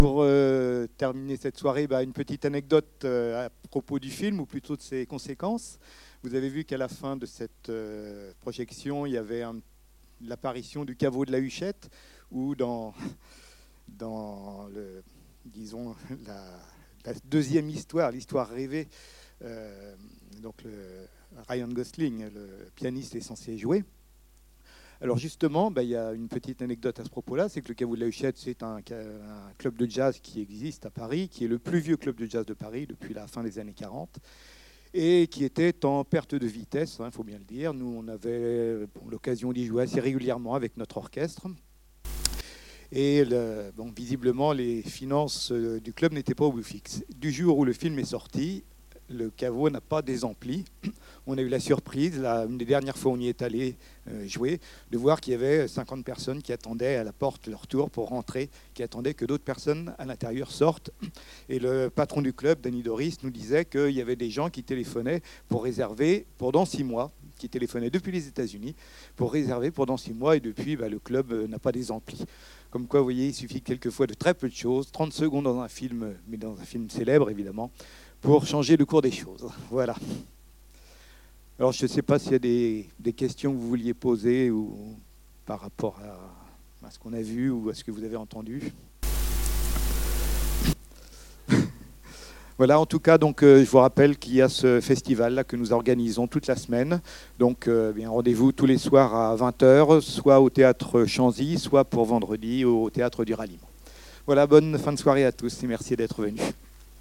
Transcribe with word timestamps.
Pour 0.00 0.22
euh, 0.22 0.86
terminer 0.96 1.36
cette 1.36 1.58
soirée, 1.58 1.86
bah, 1.86 2.02
une 2.02 2.14
petite 2.14 2.46
anecdote 2.46 3.04
euh, 3.04 3.44
à 3.44 3.50
propos 3.68 3.98
du 3.98 4.08
film, 4.08 4.40
ou 4.40 4.46
plutôt 4.46 4.74
de 4.74 4.80
ses 4.80 5.04
conséquences. 5.04 5.78
Vous 6.22 6.34
avez 6.34 6.48
vu 6.48 6.64
qu'à 6.64 6.78
la 6.78 6.88
fin 6.88 7.18
de 7.18 7.26
cette 7.26 7.68
euh, 7.68 8.32
projection, 8.40 9.04
il 9.04 9.12
y 9.12 9.18
avait 9.18 9.42
l'apparition 10.22 10.86
du 10.86 10.96
caveau 10.96 11.26
de 11.26 11.32
la 11.32 11.38
Huchette, 11.38 11.90
ou 12.30 12.54
dans, 12.54 12.94
dans 13.88 14.68
le, 14.68 15.02
disons, 15.44 15.94
la, 16.26 17.12
deuxième 17.26 17.68
histoire, 17.68 18.10
l'histoire 18.10 18.48
rêvée, 18.48 18.88
donc 20.40 20.64
Ryan 21.46 21.68
Gosling, 21.68 22.30
le 22.32 22.70
pianiste, 22.74 23.16
est 23.16 23.20
censé 23.20 23.58
jouer. 23.58 23.84
Alors 25.02 25.16
justement, 25.16 25.70
bah, 25.70 25.82
il 25.82 25.88
y 25.88 25.96
a 25.96 26.12
une 26.12 26.28
petite 26.28 26.60
anecdote 26.60 27.00
à 27.00 27.04
ce 27.04 27.08
propos-là, 27.08 27.48
c'est 27.48 27.62
que 27.62 27.68
le 27.68 27.74
Caveau 27.74 27.96
de 27.96 28.00
la 28.00 28.06
Huchette, 28.06 28.36
c'est 28.36 28.62
un, 28.62 28.80
club 29.56 29.76
de 29.76 29.90
jazz 29.90 30.18
qui 30.22 30.42
existe 30.42 30.84
à 30.84 30.90
Paris, 30.90 31.28
qui 31.30 31.44
est 31.44 31.48
le 31.48 31.58
plus 31.58 31.80
vieux 31.80 31.96
club 31.96 32.16
de 32.16 32.26
jazz 32.26 32.44
de 32.44 32.52
Paris 32.52 32.86
depuis 32.86 33.14
la 33.14 33.26
fin 33.26 33.42
des 33.42 33.58
années 33.58 33.72
40, 33.72 34.18
et 34.92 35.26
qui 35.28 35.44
était 35.44 35.86
en 35.86 36.04
perte 36.04 36.34
de 36.34 36.46
vitesse, 36.46 36.96
il 36.98 37.02
hein, 37.04 37.10
faut 37.10 37.24
bien 37.24 37.38
le 37.38 37.44
dire. 37.44 37.72
Nous, 37.72 37.86
on 37.86 38.08
avait 38.08 38.86
l'occasion 39.08 39.54
d'y 39.54 39.64
jouer 39.64 39.84
assez 39.84 40.00
régulièrement 40.00 40.54
avec 40.54 40.76
notre 40.76 40.98
orchestre. 40.98 41.46
Et 42.92 43.24
visiblement, 43.96 44.52
les 44.52 44.82
finances 44.82 45.52
euh, 45.52 45.80
du 45.80 45.94
club 45.94 46.12
n'étaient 46.12 46.34
pas 46.34 46.44
au 46.44 46.52
bout 46.52 46.62
fixe. 46.62 47.04
Du 47.16 47.30
jour 47.30 47.56
où 47.56 47.64
le 47.64 47.72
film 47.72 47.98
est 48.00 48.04
sorti, 48.04 48.64
le 49.08 49.30
caveau 49.30 49.70
n'a 49.70 49.80
pas 49.80 50.02
des 50.02 50.24
amplis 50.24 50.64
on 51.30 51.38
a 51.38 51.42
eu 51.42 51.48
la 51.48 51.60
surprise, 51.60 52.18
une 52.24 52.58
des 52.58 52.64
dernières 52.64 52.96
fois 52.96 53.12
où 53.12 53.14
on 53.14 53.20
y 53.20 53.28
est 53.28 53.42
allé 53.42 53.76
euh, 54.08 54.26
jouer, 54.26 54.60
de 54.90 54.98
voir 54.98 55.20
qu'il 55.20 55.32
y 55.32 55.36
avait 55.36 55.68
50 55.68 56.04
personnes 56.04 56.42
qui 56.42 56.52
attendaient 56.52 56.96
à 56.96 57.04
la 57.04 57.12
porte 57.12 57.46
leur 57.46 57.66
tour 57.66 57.90
pour 57.90 58.08
rentrer, 58.08 58.50
qui 58.74 58.82
attendaient 58.82 59.14
que 59.14 59.24
d'autres 59.24 59.44
personnes 59.44 59.94
à 59.98 60.04
l'intérieur 60.04 60.50
sortent. 60.50 60.90
Et 61.48 61.58
le 61.58 61.88
patron 61.88 62.20
du 62.22 62.32
club, 62.32 62.60
Danny 62.60 62.82
Doris, 62.82 63.22
nous 63.22 63.30
disait 63.30 63.64
qu'il 63.64 63.90
y 63.90 64.00
avait 64.00 64.16
des 64.16 64.30
gens 64.30 64.50
qui 64.50 64.62
téléphonaient 64.62 65.22
pour 65.48 65.62
réserver 65.62 66.26
pendant 66.38 66.64
six 66.64 66.82
mois, 66.82 67.12
qui 67.38 67.48
téléphonaient 67.48 67.90
depuis 67.90 68.12
les 68.12 68.26
États-Unis 68.26 68.74
pour 69.16 69.32
réserver 69.32 69.70
pendant 69.70 69.96
six 69.96 70.12
mois, 70.12 70.36
et 70.36 70.40
depuis, 70.40 70.76
bah, 70.76 70.88
le 70.88 70.98
club 70.98 71.32
euh, 71.32 71.46
n'a 71.46 71.58
pas 71.58 71.72
des 71.72 71.92
amplis. 71.92 72.24
Comme 72.70 72.86
quoi, 72.86 73.00
vous 73.00 73.06
voyez, 73.06 73.28
il 73.28 73.34
suffit 73.34 73.62
quelquefois 73.62 74.06
de 74.06 74.14
très 74.14 74.34
peu 74.34 74.48
de 74.48 74.54
choses, 74.54 74.90
30 74.90 75.12
secondes 75.12 75.44
dans 75.44 75.60
un 75.60 75.68
film, 75.68 76.14
mais 76.28 76.36
dans 76.36 76.52
un 76.52 76.64
film 76.64 76.90
célèbre 76.90 77.30
évidemment, 77.30 77.70
pour 78.20 78.46
changer 78.46 78.76
le 78.76 78.84
cours 78.84 79.02
des 79.02 79.10
choses. 79.10 79.48
Voilà. 79.70 79.94
Alors, 81.60 81.72
je 81.72 81.82
ne 81.82 81.88
sais 81.88 82.00
pas 82.00 82.18
s'il 82.18 82.32
y 82.32 82.36
a 82.36 82.38
des, 82.38 83.12
questions 83.12 83.52
que 83.52 83.58
vous 83.58 83.68
vouliez 83.68 83.92
poser 83.92 84.50
ou, 84.50 84.96
par 85.44 85.60
rapport 85.60 86.00
à, 86.82 86.90
ce 86.90 86.98
qu'on 86.98 87.12
a 87.12 87.20
vu 87.20 87.50
ou 87.50 87.68
à 87.68 87.74
ce 87.74 87.84
que 87.84 87.90
vous 87.90 88.02
avez 88.02 88.16
entendu. 88.16 88.72
Voilà, 92.56 92.80
en 92.80 92.86
tout 92.86 92.98
cas, 92.98 93.18
donc, 93.18 93.42
euh, 93.42 93.62
je 93.62 93.70
vous 93.70 93.78
rappelle 93.78 94.16
qu'il 94.18 94.34
y 94.34 94.42
a 94.42 94.48
ce 94.48 94.80
festival-là 94.80 95.44
que 95.44 95.56
nous 95.56 95.72
organisons 95.72 96.26
toute 96.26 96.46
la 96.46 96.56
semaine. 96.56 97.00
Donc, 97.38 97.68
euh, 97.68 97.92
bien, 97.92 98.08
rendez-vous 98.08 98.52
tous 98.52 98.66
les 98.66 98.78
soirs 98.78 99.14
à 99.14 99.36
20h, 99.36 100.00
soit 100.00 100.40
au 100.40 100.48
théâtre 100.48 101.04
Chanzy, 101.04 101.58
soit 101.58 101.84
pour 101.84 102.06
vendredi 102.06 102.64
au 102.64 102.88
théâtre 102.88 103.26
du 103.26 103.34
Ralliement. 103.34 103.68
Voilà, 104.24 104.46
bonne 104.46 104.78
fin 104.78 104.92
de 104.92 104.98
soirée 104.98 105.26
à 105.26 105.32
tous 105.32 105.62
et 105.62 105.66
merci 105.66 105.94
d'être 105.94 106.22
venus. 106.22 106.42